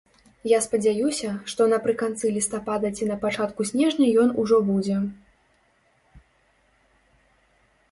Я 0.51 0.59
спадзяюся, 0.67 1.29
што 1.53 1.67
напрыканцы 1.73 2.25
лістапада 2.37 2.87
ці 2.97 3.09
на 3.11 3.19
пачатку 3.27 3.61
снежня 3.73 4.09
ён 4.25 4.33
ужо 4.47 4.61
будзе. 4.73 4.99